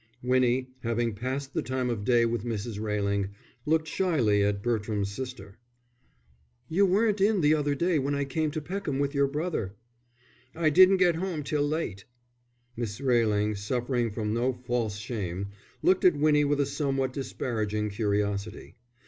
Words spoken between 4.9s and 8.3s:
sister. "You weren't in the other day when I